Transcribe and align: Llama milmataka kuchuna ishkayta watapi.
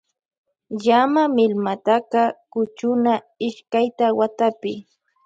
Llama 0.81 1.23
milmataka 1.35 2.21
kuchuna 2.51 3.13
ishkayta 3.47 4.05
watapi. 4.19 4.73